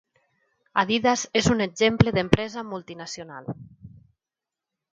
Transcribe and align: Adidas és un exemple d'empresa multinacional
Adidas 0.83 1.25
és 1.41 1.49
un 1.55 1.61
exemple 1.67 2.15
d'empresa 2.17 2.65
multinacional 2.73 3.55